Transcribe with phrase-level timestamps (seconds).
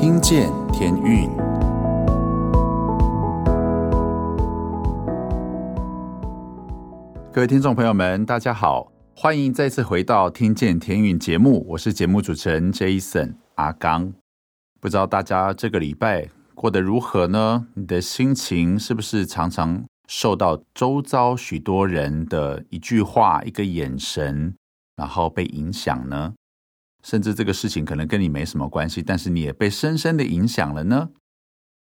[0.00, 1.28] 听见天运，
[7.30, 14.10] 各位听众朋友们，大家好，欢迎再次回到《听见天运》节目，我是节目主持人 Jason 阿刚。
[14.80, 17.66] 不知道大家这个礼拜过得如何呢？
[17.74, 24.54] 你的心情是不是常常受到周遭许多人的一句话、一个眼神，
[24.96, 26.32] 然后被影响呢？
[27.02, 31.10] 甚至这个事情可能跟你没什么关系，但是你也被深深的影响了呢？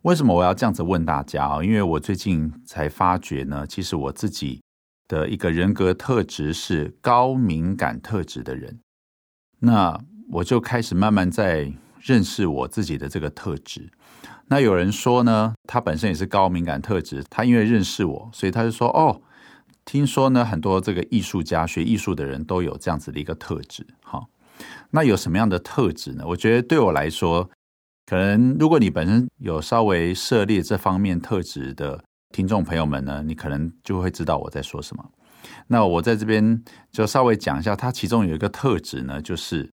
[0.04, 1.64] 为什么我要这样子问大家啊？
[1.64, 4.62] 因为我最近才发觉呢，其实我自己
[5.08, 8.80] 的一个人格特质是高敏感特质的人。
[9.60, 10.00] 那
[10.30, 13.90] 我就开始慢慢在认识我自己的这个特质。
[14.50, 19.22] 那有人说呢，他本身也是高敏感特质，他因为认识我，所以他就说：“哦，
[19.84, 24.30] 听说呢，很多这个艺术家学艺术的人都有这样子的一个特质。”好。
[24.92, 26.24] 那有什么样的特质呢？
[26.28, 27.50] 我觉得对我来说，
[28.06, 35.12] 可能如果你本身有稍微涉猎这方面特质的听众朋友们呢，你可能就会知道我在说什么。
[35.68, 39.70] 那我在这边就稍微讲一下，它其中有一个特质呢，就是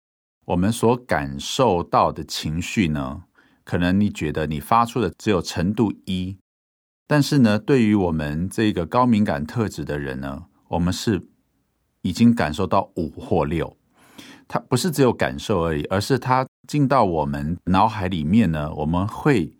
[0.47, 3.25] 我们所感受到的情绪呢，
[3.65, 6.39] 可能你觉得你发出的只有程度一，
[7.06, 11.28] 但是呢，对于我们这个高敏感特质的人呢，我们是
[12.03, 13.77] 已经感受到五或六。
[14.53, 19.50] 它不是只有感受而已，而是它进到我们脑海里面呢，我们会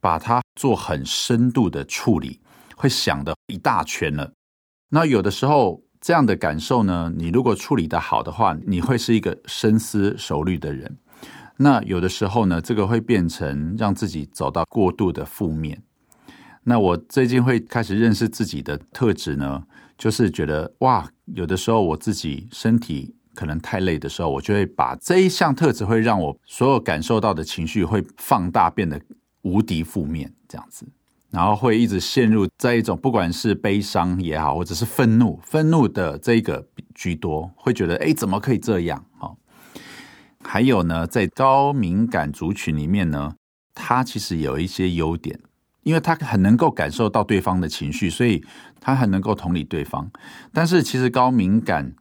[0.00, 2.40] 把它做很深度的处理，
[2.74, 4.32] 会想的一大圈了。
[4.88, 10.96] 那有的时候这样的感受呢，你如果处理得好的话，你会是一个深思熟虑的人。
[11.58, 15.82] 那有的时候呢，这个会变成让自己走到过度的负面。
[16.62, 19.64] 那我最近会开始认识自己的特质呢，
[19.98, 23.14] 就是觉得哇，有的时候我自己身体。
[23.38, 29.00] 可能太累的时候，我就会把这一项特质会让我所有感受到的情绪会放大，变得
[29.42, 30.84] 无敌负面这样子，
[31.30, 39.04] 然后会一直陷入在一种不管是悲伤也好，或者是愤怒，愤怒的这个居多，会觉得哎，怎么可以这样？
[39.16, 39.32] 哈，
[40.42, 43.36] 还有呢，在高敏感族群里面呢，
[43.72, 45.38] 他其实有一些优点，
[45.84, 48.44] 因为他很能够感受到对方的情绪，所以
[48.80, 50.10] 他很能够同理对方。
[50.52, 51.94] 但是其实高敏感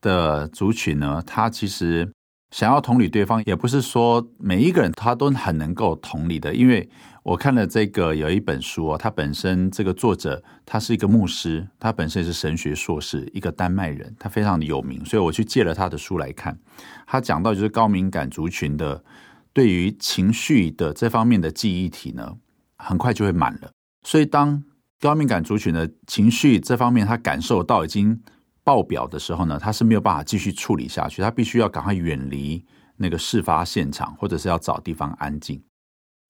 [0.00, 2.10] 的族群呢，他其实
[2.50, 6.54] 想要同理对方，也不是说每一个人他都很能够同理的。
[6.54, 6.88] 因为
[7.22, 16.58] 我看了这个有一本书哦，他本身这个作者他是一个牧师，他本身也是神学硕士，一个丹麦人，他非常的有名，所以我去借了他的书来看。
[17.06, 19.04] 他讲到就是高敏感族群的
[19.52, 22.36] 对于情绪的这方面的记忆体呢，
[22.78, 23.70] 很快就会满了。
[24.02, 24.64] 所以当
[24.98, 28.20] 高敏感族群的情绪这方面他感受到已经
[28.70, 32.64] 爆表的时候呢，他是没有办法继续处理下去，他必须要赶快远离
[32.98, 35.60] 那个事发现场，或者是要找地方安静。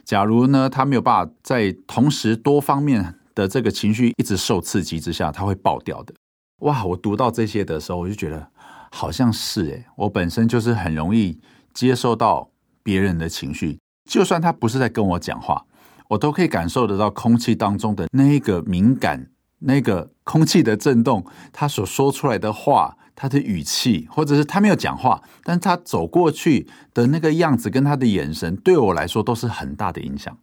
[0.06, 6.14] 假如呢，他没有办法在同时多方面的这个情绪一直受刺激之下，他会爆掉的。
[6.60, 8.48] 哇，我读到这些的时候，我就觉得
[8.90, 11.38] 好像是诶，我本身就是很容易
[11.74, 12.48] 接受到
[12.82, 13.78] 别人的情绪，
[14.10, 15.66] 就算他不是在跟我讲话，
[16.08, 19.28] 我都可以感受得到空气当中的那一个敏感。
[19.60, 30.38] 那个空气的震动，他所说出来的话，他的语气，或者是他没有讲话，但他走过去的那个样子跟他的眼神，对我来说都是很大的影响，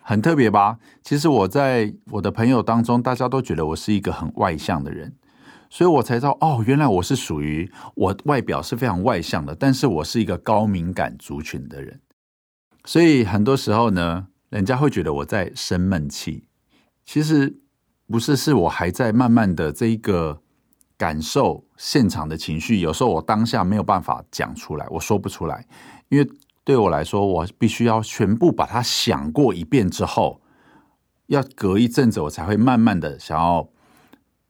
[0.00, 0.78] 很特别吧？
[1.02, 5.16] 其实我在我的朋友当中，大家都觉得我是一个很外向的人，
[5.68, 12.00] 所以我才知道，哦，原来我是属于我外表是非常外向的，但是我是一个高敏感族群的人，
[12.84, 16.44] 所以很多时候呢，人家会觉得我在生闷气，
[17.04, 17.58] 其实。
[18.06, 20.40] 不是，是我还在慢慢的这一个
[20.96, 25.66] 感受现场的情绪，有时候我当下没有办法讲出来，我说不出来，
[26.08, 26.30] 因为
[26.62, 30.40] 对我来说，我必须要全部把它想过一遍之后，
[31.26, 33.68] 要隔一阵子，我才会慢慢的想要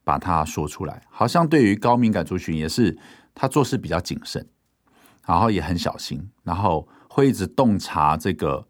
[0.03, 1.03] 把它说出来。
[1.09, 2.99] 好像对于高敏感族群也是，
[3.35, 4.47] 他做事比较谨慎，
[5.25, 8.67] 然后也很小心，然后会一直洞察这个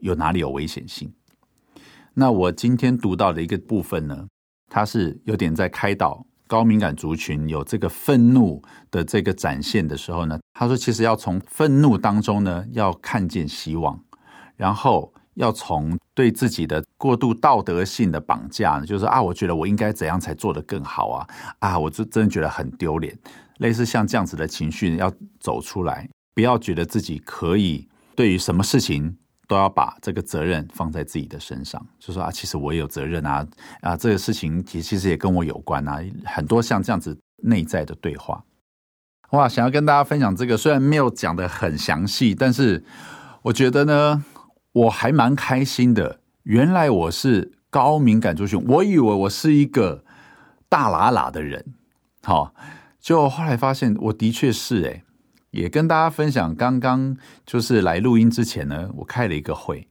[0.00, 1.12] 有哪里有危险性。
[2.20, 4.26] 那我今天读到的一个部分呢，
[4.68, 8.60] 它是有点在开导高敏感族群有这个愤怒
[8.90, 14.02] 的这个展现的时候呢，他说其实要从愤怒当中呢，要看见希望，
[14.56, 21.26] 然后要从对自己的过度道德性的绑架，就是啊，我觉得我应该怎样才做得更好啊，
[21.60, 23.16] 啊，我就真的觉得很丢脸，
[23.58, 27.86] 类似像这样子的情绪要走出来，不要觉得自己可以
[28.16, 29.16] 对于什么事情。
[29.48, 33.44] 都要把这个责任放在自己的身上，就说啊，其实我也有责任啊，
[33.80, 38.44] 啊，这个事情其其实也跟我有关啊，很多像这样子内在的对话，
[39.30, 42.84] 哇，想要跟大家分享这个，虽然没有讲得很详细，但是
[43.42, 44.22] 我觉得呢，
[44.72, 46.20] 我还蛮开心的。
[46.42, 50.04] 原来我是高敏感族群，我以为我是一个
[50.68, 51.74] 大喇喇的人，
[52.22, 52.54] 好，
[53.00, 55.04] 就后来发现我的确是诶，
[55.50, 57.16] 也跟大家分享，刚刚
[57.46, 59.88] 就是来录音之前呢，我开了一个会，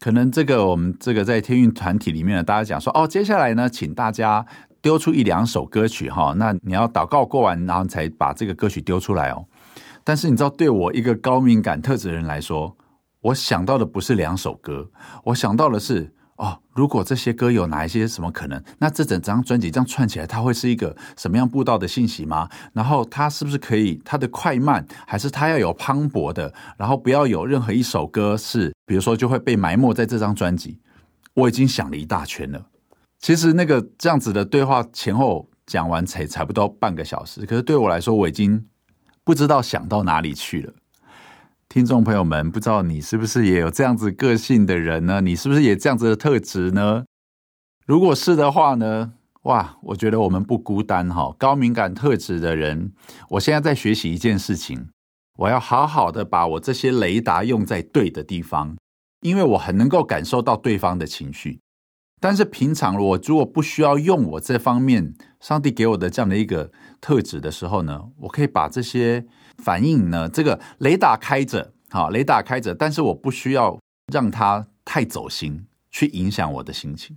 [0.00, 4.44] 可能这个我们这个在天运团体里面呢，大家讲说哦，接下来呢，请大家
[4.80, 9.46] 丢出一两首歌曲哈，那你要祷告过完，然后才把这个歌曲丢出来哦。
[10.04, 12.76] 但是你知道，对我一个高敏感特质的人来说，
[13.20, 14.90] 我想到的不是两首歌，
[15.24, 22.48] 我想到的是哦，如果这些歌有哪一些什么可能，那这整张专辑这样串起来，它会是一个什么样步道的信息吗？
[22.72, 30.78] 然后它是不是可以，它的快慢，还是它要有磅礴的，然后不要有任何一首歌是，比如说就会被埋没在这张专辑。
[31.34, 32.66] 我已经想了一大圈了。
[33.20, 38.66] 其实那个这样子的对话前后讲完才差不多半个小时，可是对我来说，我已经。
[39.24, 40.72] 不知道想到哪里去了，
[41.72, 45.22] 听众朋友们，不知道你是不是也有这样子个性的人呢？
[45.22, 47.06] 你是不是也这样子的特质呢？
[47.86, 49.14] 如果是的话呢，
[49.44, 51.34] 哇，我觉得我们不孤单哈。
[51.38, 52.92] 高敏感特质的人，
[53.30, 54.90] 我现在在学习一件事情，
[55.38, 58.76] 我要好好的把我这些雷达用在对的地方，
[59.22, 61.60] 因为我很能够感受到对方的情绪。
[62.20, 66.70] 但是平常我如果不需要用我这方面，上帝给我的这样的一个
[67.00, 69.24] 特质的时候呢，我可以把这些
[69.58, 73.78] 反应呢，这个雷达开着，好，雷达开着，但是我不需要
[74.12, 77.16] 让它太走心，去影响我的心情。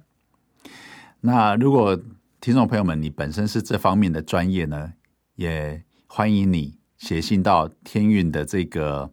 [1.21, 1.99] 那如果
[2.39, 4.93] 听众朋友们，你本身是这方面的专业呢，
[5.35, 9.11] 也欢迎你写信到天运的这个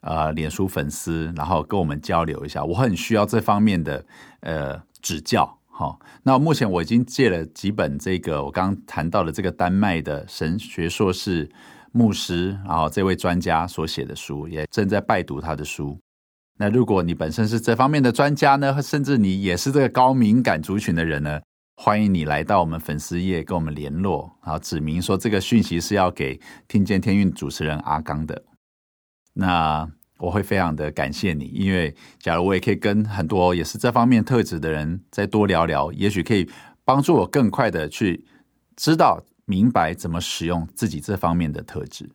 [0.00, 4.04] 呃脸书粉丝，然后跟我们交流一下，我很需要这方面的
[4.40, 4.82] 呃。
[5.02, 5.98] 指教，好。
[6.24, 11.50] 那目前我已经借了几本这个我刚刚谈到的这个丹麦的神学硕士
[11.92, 15.98] 牧师，然后这位专家所写的书，也正在拜读他的书。
[16.58, 21.40] 那如果你本身是这方面的专家呢，甚至你也是这个高敏感族群的人呢，
[21.76, 28.42] 欢迎你来到我们粉丝页跟我们联络，然后指明说这个讯息是要给听见天运主持人阿刚的。
[29.34, 29.90] 那。
[30.22, 36.46] 我会非常的感谢你，因为假如我也可以跟很多也是这方面特质的人再多聊聊，也许可以
[36.84, 38.22] 帮助我更快的去
[38.76, 39.18] 知道
[39.50, 42.08] 明白怎么使用自己这方面的特质。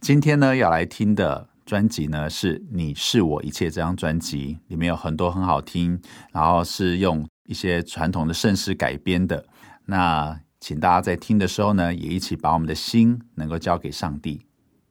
[0.00, 6.00] 今天呢，要来听的专辑呢是《你是我一切》这张专辑，里面有很多很好听，
[6.30, 9.44] 然后是用一些传统的圣诗改编的。
[9.86, 14.46] 那请大家在听的时候呢，也一起把我们的心能够交给上帝。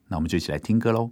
[0.09, 1.11] 那我们就一起来听歌喽。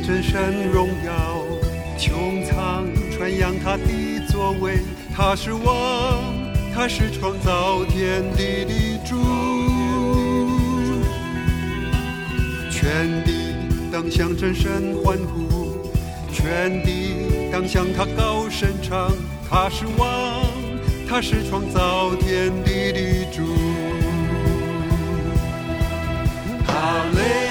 [0.00, 1.44] 真神荣耀，
[1.98, 3.82] 穹苍传扬他的
[4.28, 4.78] 作为，
[5.14, 6.22] 他是王，
[6.72, 9.16] 他是创造天地的主，
[12.70, 13.56] 全地
[13.92, 15.76] 当向真神欢呼，
[16.32, 19.10] 全地当向他高声唱，
[19.50, 20.46] 他是王，
[21.08, 23.44] 他是创造天地的主，
[26.64, 27.47] 哈利。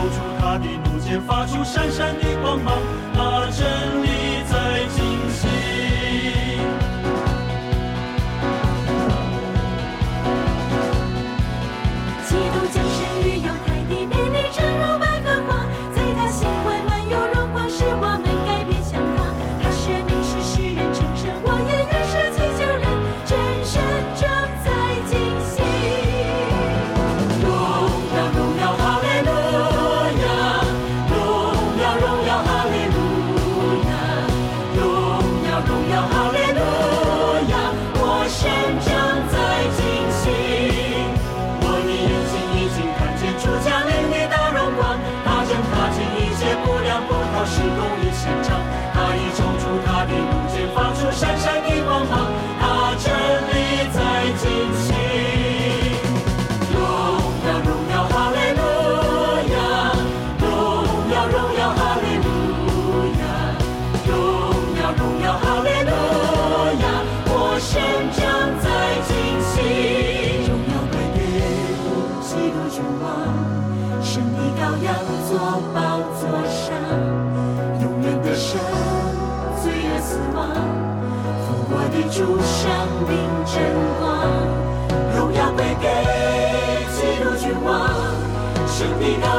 [0.00, 2.74] 露出他的怒剑，发出闪闪的光芒。
[3.18, 3.99] 啊真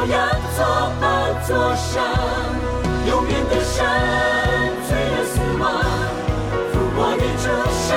[0.02, 0.64] 的羔羊坐
[1.00, 1.06] 宝
[1.46, 2.02] 座上，
[3.06, 3.84] 永远的神，
[4.88, 5.64] 罪人死亡，
[6.72, 7.90] 复活的主生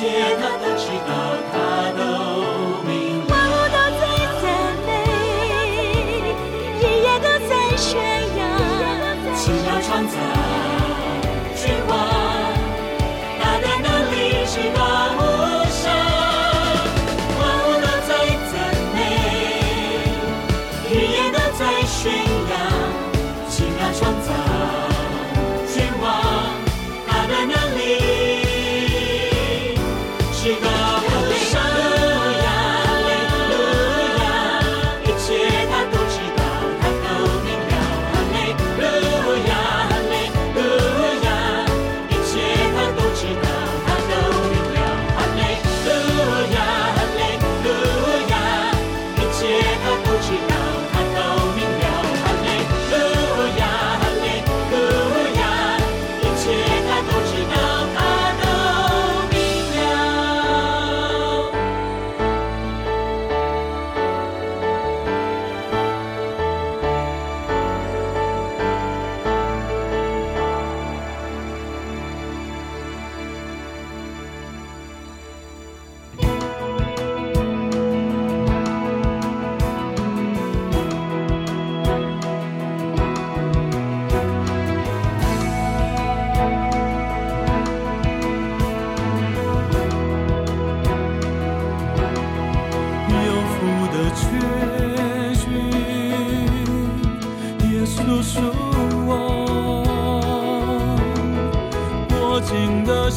[0.00, 1.59] 谢他都知道。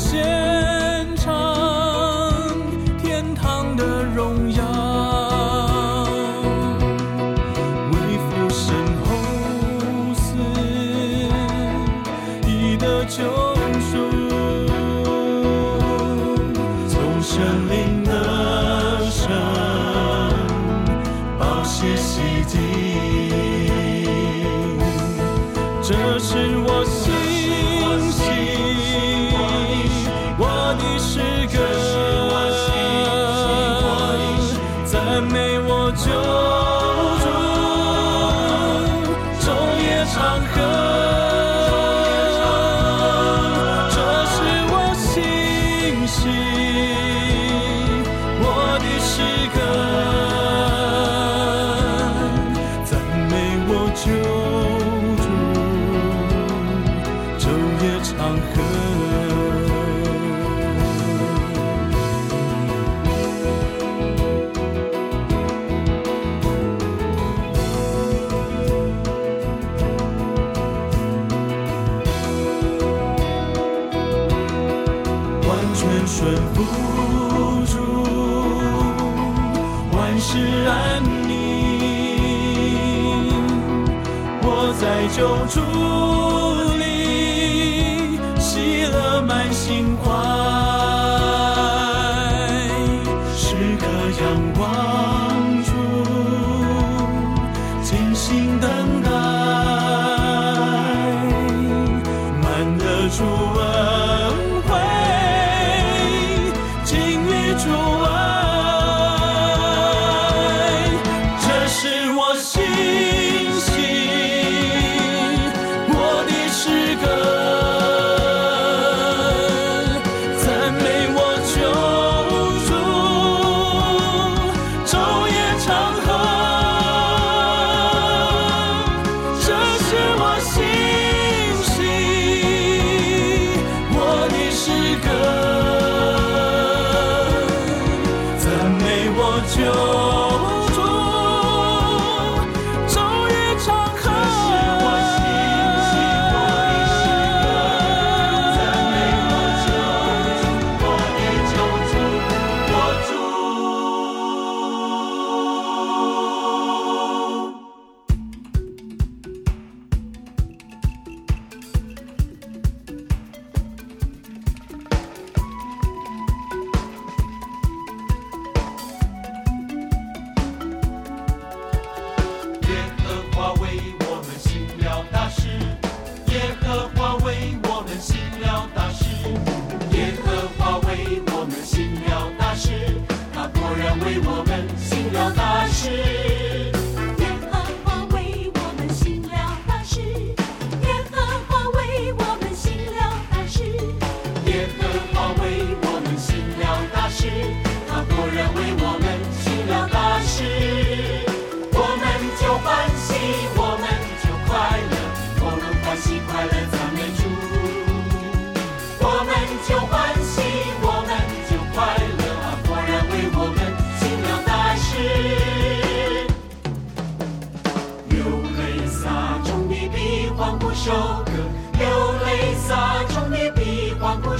[0.03, 0.52] 谢。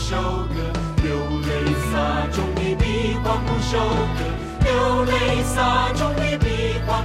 [0.10, 0.48] 从
[1.02, 1.63] 流泪
[2.34, 3.32] 出去的必要
[6.86, 7.02] 欢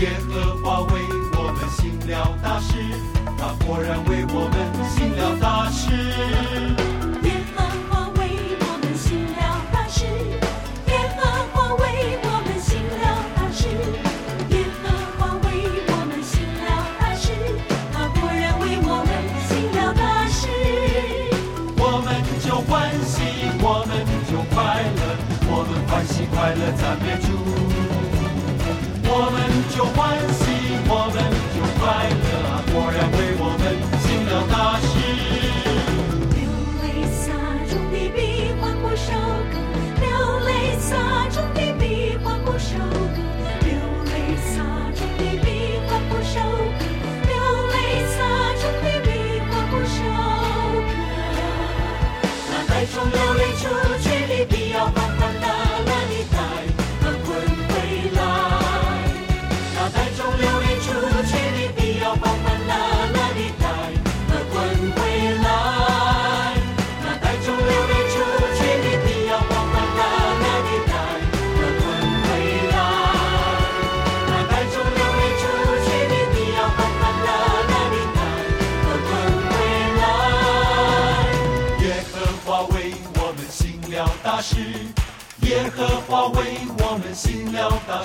[0.00, 1.00] 耶和华为
[1.32, 2.72] 我们行了大事，
[3.36, 4.54] 他果然为我们
[4.88, 6.47] 行了大事。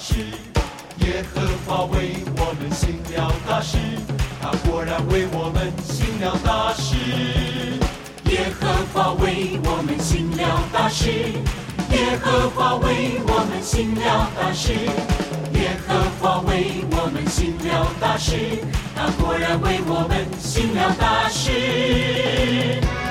[0.03, 0.15] 了大事，
[0.99, 3.77] 耶和华为我们行了大事，
[4.41, 6.95] 他果然为我们行了大事。
[8.29, 11.09] 耶和华为我们行了大事，
[11.91, 14.73] 耶和华为我们行了大事，
[15.53, 18.35] 耶和华为我们行了大事，
[18.95, 23.02] 他果然为我们行了大事。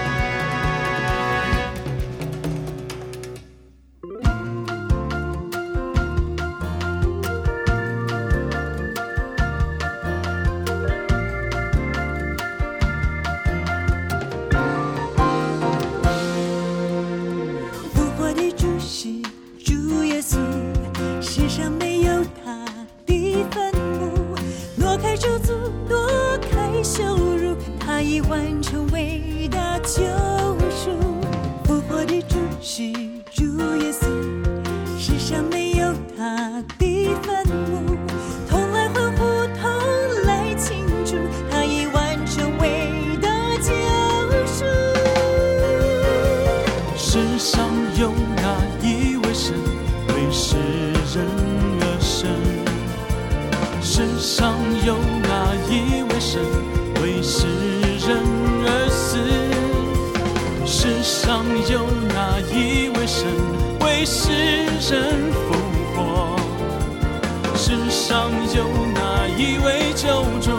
[68.13, 70.07] 上有哪一位救
[70.39, 70.51] 主？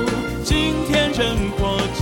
[0.43, 1.77] 今天仍活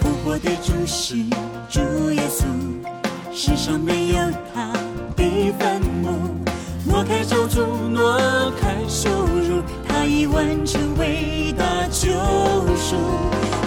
[0.00, 1.16] 复活的主是
[1.68, 1.80] 主
[2.12, 2.46] 耶稣，
[3.30, 4.14] 世上没有
[4.54, 4.72] 他
[5.16, 6.18] 的坟墓。
[6.86, 8.18] 挪开咒诅，挪
[8.58, 12.08] 开羞辱，他已完成伟大救
[12.74, 12.96] 赎。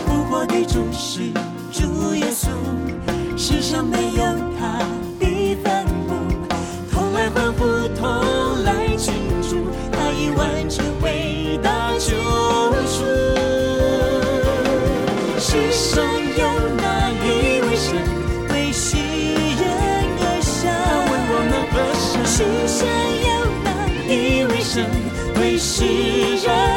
[0.08, 1.30] 复活的主是
[1.72, 2.48] 主耶稣，
[3.38, 4.35] 世上没有。
[26.46, 26.75] treasure.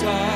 [0.00, 0.29] time.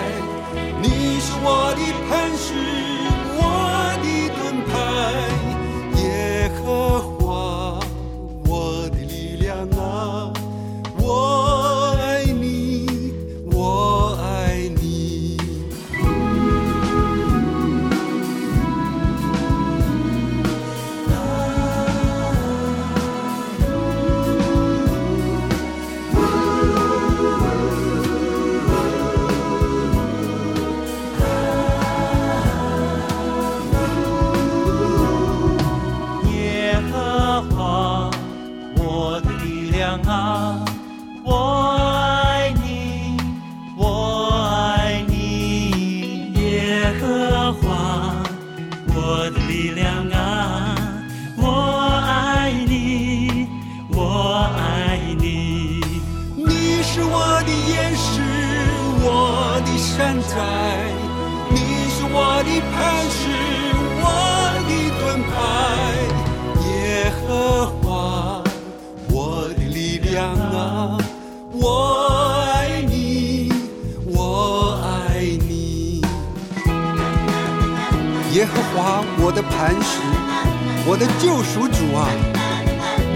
[80.87, 82.05] 我的救赎主啊，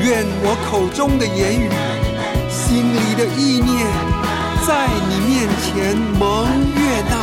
[0.00, 1.68] 愿我口中的言语、
[2.48, 3.86] 心里的意念，
[4.66, 7.17] 在你面前蒙悦纳。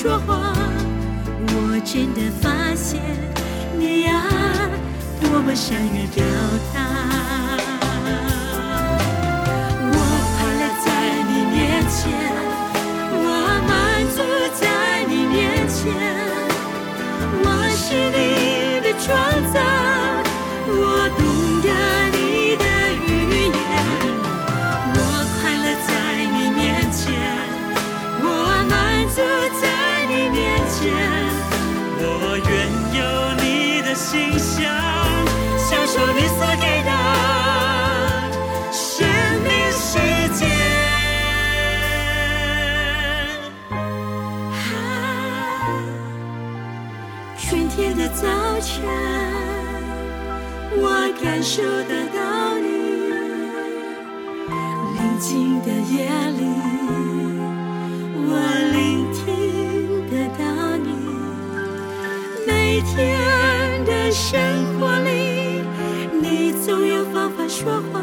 [0.00, 0.54] 说话。
[1.52, 2.98] 我真的发现
[3.78, 4.24] 你呀，
[5.20, 6.24] 多么善于表
[6.72, 6.80] 达。
[9.92, 9.96] 我
[10.32, 10.88] 快乐在
[11.28, 11.60] 你面
[11.90, 12.00] 前。
[13.12, 13.24] 我
[13.68, 13.70] 满
[14.16, 14.18] 足
[14.58, 14.64] 在
[15.04, 15.78] 你面前，
[17.44, 17.46] 我
[17.76, 17.84] 是
[18.16, 18.18] 你
[18.80, 19.06] 的创
[19.52, 19.60] 造，
[20.66, 20.80] 我
[21.18, 21.20] 独
[51.30, 52.66] 感受得到你；
[54.96, 56.42] 宁静的夜里，
[58.26, 58.28] 我
[58.72, 59.22] 聆听
[60.10, 60.42] 得到
[60.76, 60.90] 你。
[62.44, 62.90] 每天
[63.84, 64.40] 的生
[64.74, 65.62] 活里，
[66.20, 68.00] 你总有方法说话。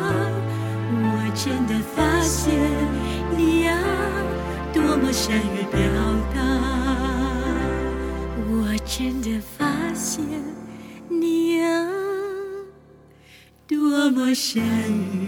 [0.89, 1.05] 我
[1.35, 2.55] 真的发现
[3.35, 3.77] 你呀，
[4.73, 5.77] 多么善于表
[6.33, 6.39] 达。
[8.49, 9.67] 我真的发。
[9.93, 10.23] 现
[14.17, 15.26] 么善于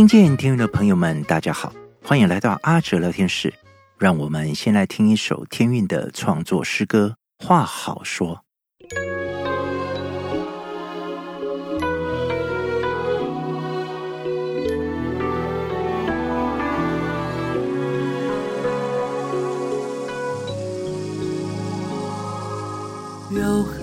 [0.00, 3.52] 听见天韵的朋友们，大家好，欢迎来到阿哲聊天室。
[3.98, 8.40] 让我们先来听一首天韵的创作诗歌《话好说》。
[23.36, 23.74] 柔和。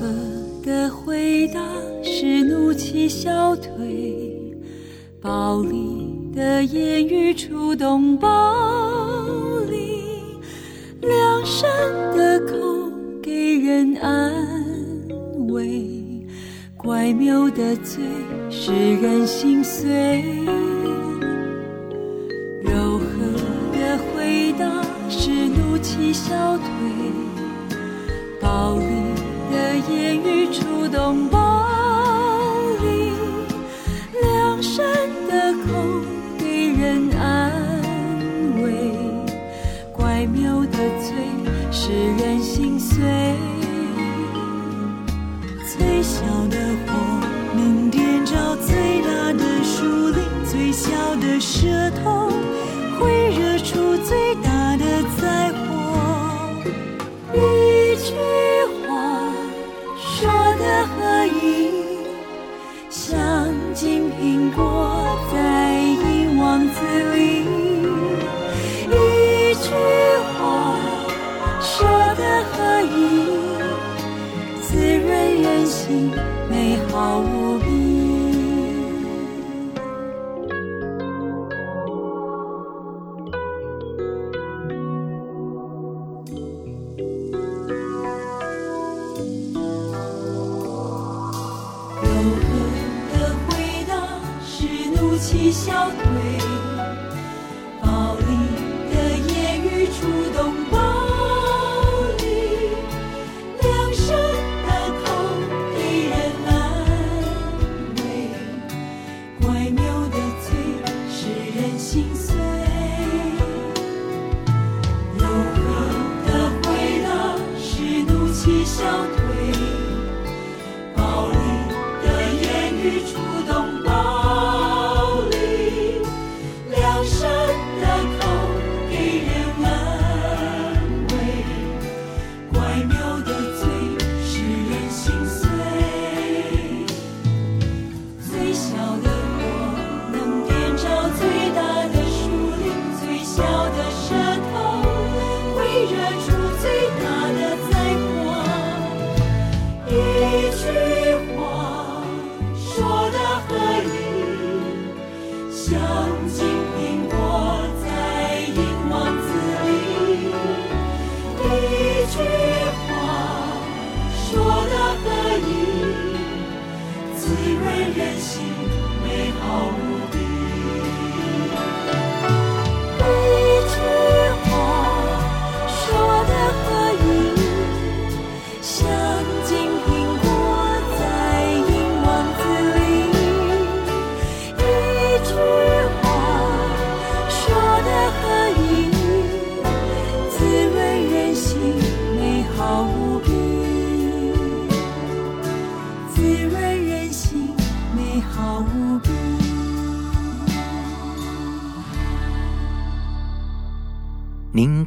[0.64, 1.62] 的回答
[2.04, 4.54] 是怒气消退，
[5.22, 6.07] 暴力
[6.38, 8.30] 的言语触动暴
[9.72, 10.04] 力，
[11.02, 11.68] 良善
[12.16, 12.54] 的口
[13.24, 14.32] 给人安
[15.48, 16.24] 慰，
[16.78, 18.04] 乖谬的嘴
[18.52, 20.24] 使人心碎。
[22.62, 23.08] 柔和
[23.74, 26.68] 的回答是怒气消退，
[28.40, 28.86] 暴力。
[29.50, 31.30] 的言语触动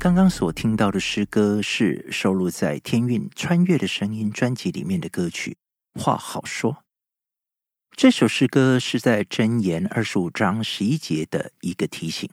[0.01, 5.59] 刚刚所听到的诗歌是收录在天韵《穿越的声音》专辑里面的歌曲
[6.01, 6.73] 《话好说》。
[7.95, 12.31] 这首诗歌是在箴言二十五章十一节的一个提醒：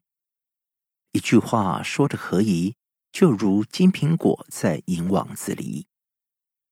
[1.11, 2.75] 一句话说的合宜，
[3.11, 5.87] 就如金苹果在银网子里。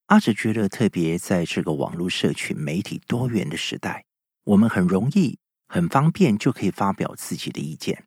[0.05, 4.05] 阿哲觉得，特别在这个网络社群媒体多元的时代，
[4.45, 8.05] 我们很容易、很方便就可以发表自己的意见。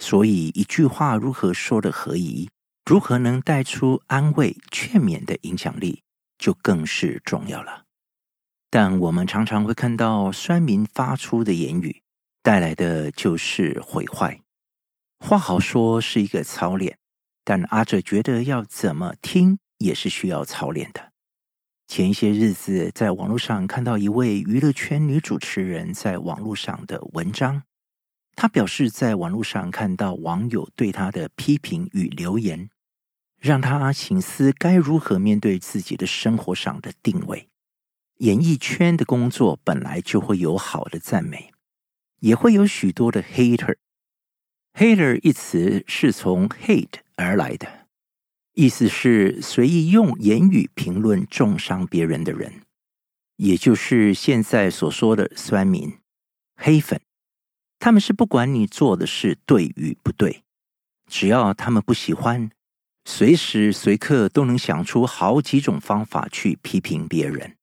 [0.00, 2.48] 所以，一句话如何说的合宜，
[2.86, 6.02] 如何能带出安慰、劝勉的影响力，
[6.38, 7.84] 就更是重要了。
[8.70, 12.02] 但我们常常会看到酸民发出的言语，
[12.42, 14.40] 带来的就是毁坏。
[15.18, 16.96] 话好说是一个操练，
[17.44, 21.12] 但阿哲觉得要怎么听也是需要操练的。
[21.86, 27.64] 前一些日子，在网络上看到一位娱乐圈女主持人在网络上的文章，
[28.40, 32.70] 他表示在网络上看到网友对他的批评与留言，
[33.38, 37.50] 让她省思该如何面对自己的生活上的定位。
[38.20, 41.52] 演艺圈的工作本来就会有好的赞美，
[42.20, 43.76] 也会有许多的 hater。
[44.72, 47.88] hater 一词是从 hate 而来的。
[48.54, 52.62] 意思是随意用言语评论重伤别人的人，
[53.36, 55.98] 也就是现在所说的酸民、
[56.56, 56.98] 黑粉。
[57.80, 60.44] 他们是不管你做的事对与不对，
[61.08, 62.50] 只要他们不喜欢，
[63.06, 67.56] 随时随刻都能想出好几种方法去批评别人。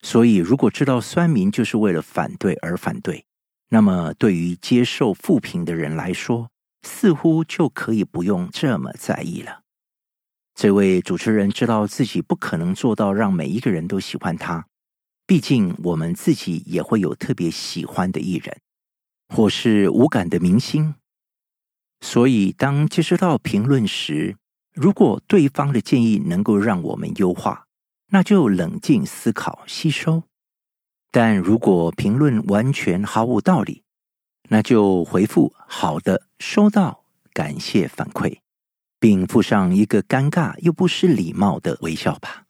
[0.00, 3.26] 所以，如果知道酸民就是为了反对而反对，
[3.68, 6.48] 那么对于接受负评的人来说，
[6.82, 9.60] 似乎就可以不用这么在意了。
[10.54, 14.66] 这位主持人知道自己不可能做到让每一个人都喜欢他，
[15.26, 18.56] 毕竟我们自己也会有特别喜欢的艺人，
[19.28, 20.94] 或是无感的明星。
[22.00, 24.36] 所以，当接收到评论时，
[24.74, 27.66] 如果对方的建议能够让我们优化，
[28.10, 30.22] 那就冷静思考吸收；
[31.10, 33.82] 但如果评论完全毫无道理，
[34.48, 38.38] 那就回复“好的，收到，感谢反馈”。
[38.98, 42.44] 并附上一个尴尬又不失礼貌的微笑吧。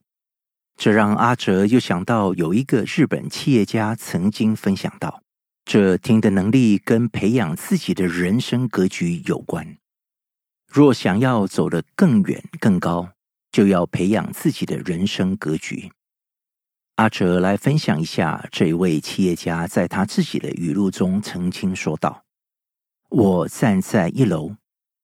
[0.77, 5.23] 这让阿哲又想到有一个日本企业家曾经分享到，
[5.67, 9.77] 这听的能力跟培养自己的人生格局有关。
[10.69, 13.11] 若想要走得更远更高，
[13.51, 15.91] 就要培养自己的人生格局。
[16.95, 22.23] 阿哲来分享一下这一位企业家在他自己的语录中曾经说道
[23.11, 24.55] ：“我站在一楼，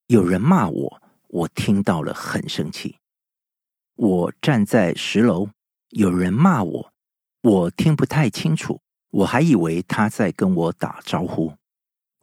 [0.07, 2.99] 有人骂我。”我听到了，很生气。
[3.97, 5.49] 我站在十楼，
[5.89, 6.93] 有人骂我，
[7.41, 8.82] 我听不太清楚，
[9.13, 11.55] 我还以为他在跟我打招呼。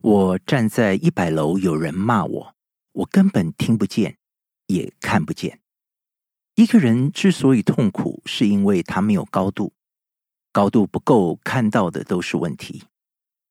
[0.02, 2.56] 我站在一百楼，有人骂我，
[2.92, 4.18] 我根本听不见，
[4.68, 5.60] 也看不见。
[6.56, 9.74] 一个人之所以痛苦，是因为他没有高度，
[10.52, 12.84] 高度不够，看到的都是问题；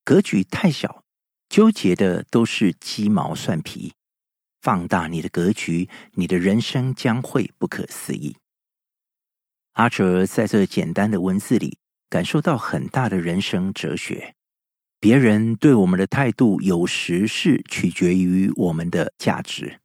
[0.05, 1.05] 格局太小，
[1.49, 3.95] 纠结的都是鸡毛蒜皮。
[4.61, 8.37] 放大你的格局，你的人生将会不可思议。
[9.75, 11.79] 阿哲在这简单的文字里
[12.09, 14.35] 感受到很大的人生哲学。
[15.01, 19.79] 别人对我们的态度，有时是取决于我们的价值，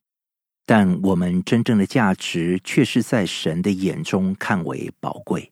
[0.66, 5.52] 但我们真正的价值却是在神的眼中看为宝贵。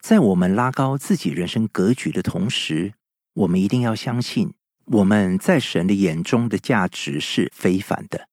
[0.00, 2.94] 在我们拉高自己人生格局的同时，
[3.34, 4.54] 我们一定要相信。
[4.86, 8.28] 我们在神的眼中的价值是非凡的。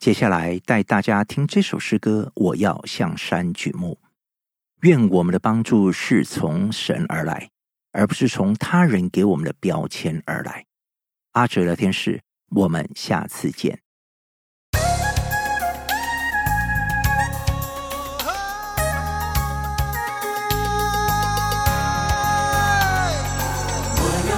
[0.00, 4.01] 接下来带大家听这首诗歌，我要向山举目。
[4.82, 7.50] 愿我们的帮助是从神而来，
[7.92, 10.64] 而不是从他人给我们的标签而来。
[11.32, 12.20] 阿哲聊天室，
[12.50, 13.78] 我们下次见。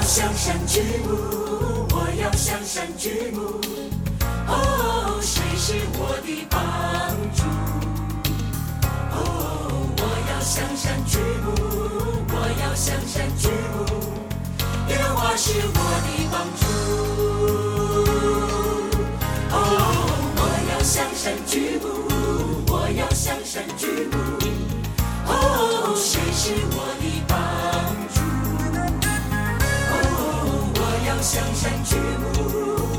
[0.07, 3.40] 向山举目，我要向山举目。
[4.47, 6.93] 哦，谁是我的宝
[10.45, 11.55] 向山举目，
[12.28, 13.86] 我要向山举目。
[14.90, 16.62] 耶和华是我的帮助。
[19.51, 19.57] 哦，
[20.36, 20.40] 我
[20.70, 21.86] 要向山举目，
[22.70, 24.18] 我要向山举目。
[25.26, 27.34] 哦，谁是我的帮
[28.12, 28.20] 助？
[29.90, 29.97] 哦，
[30.76, 30.78] 我
[31.09, 32.22] 要向山举目，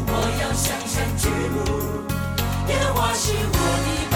[0.08, 1.56] 我要向山举目，
[2.70, 4.15] 耶和华是我的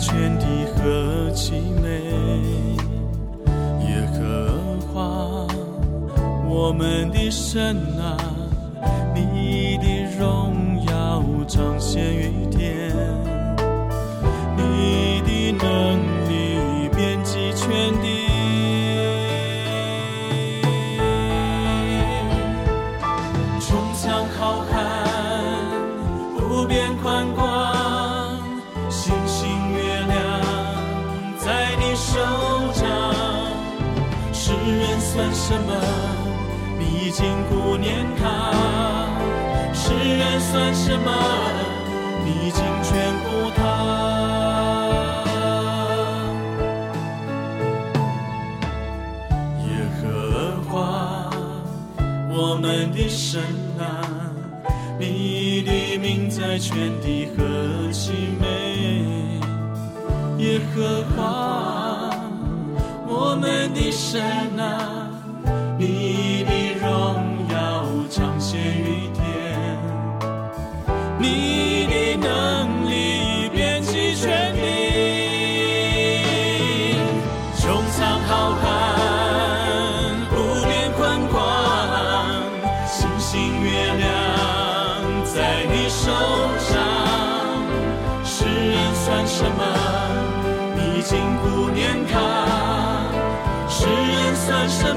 [0.00, 2.00] 全地和其美，
[3.86, 4.18] 耶和
[4.92, 5.46] 华
[6.48, 8.16] 我们的神啊。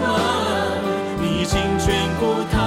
[0.03, 0.09] 吗？
[1.19, 1.45] 你
[1.79, 1.89] 眷
[2.19, 2.57] 顾他？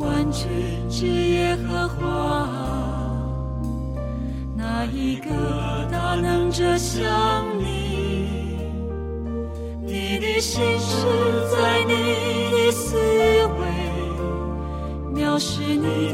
[0.00, 0.42] 万军
[0.90, 2.48] 之耶和华，
[4.56, 5.30] 哪一个
[5.90, 7.64] 大能者像你？
[9.86, 11.06] 你的心思，
[11.52, 11.92] 在你
[12.50, 12.96] 的思
[13.58, 13.60] 维，
[15.14, 16.13] 藐视你。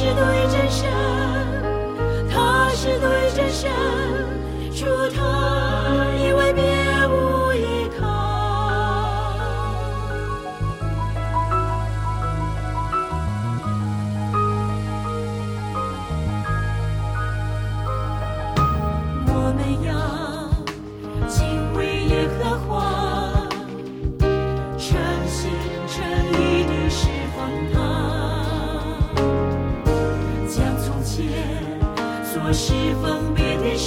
[0.00, 0.90] 是对真神
[2.30, 3.70] 他是对真神
[4.74, 5.59] 祝他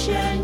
[0.06, 0.43] ocean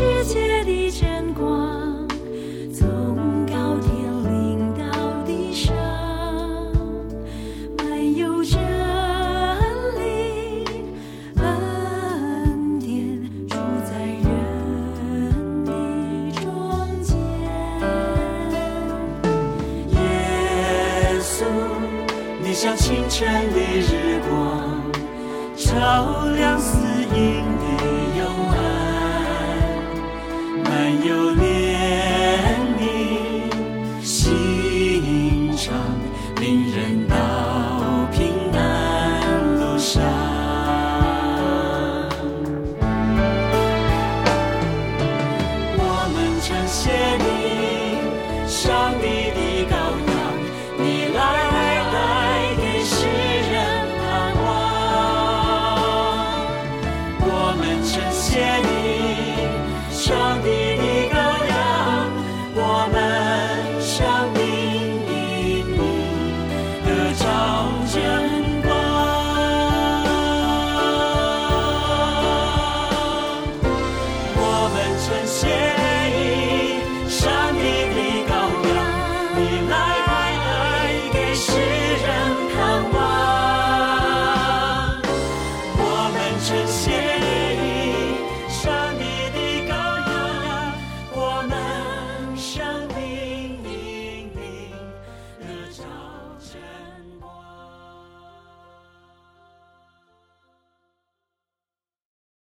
[0.00, 0.49] 世界